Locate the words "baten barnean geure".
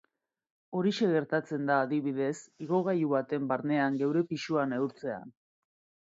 3.11-4.23